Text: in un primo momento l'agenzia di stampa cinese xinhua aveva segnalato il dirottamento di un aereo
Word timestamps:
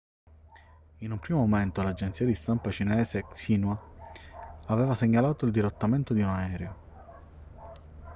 in 1.01 1.11
un 1.11 1.19
primo 1.19 1.41
momento 1.41 1.83
l'agenzia 1.83 2.25
di 2.25 2.33
stampa 2.33 2.71
cinese 2.71 3.27
xinhua 3.33 3.79
aveva 4.65 4.95
segnalato 4.95 5.45
il 5.45 5.51
dirottamento 5.51 6.15
di 6.15 6.21
un 6.23 6.29
aereo 6.29 6.75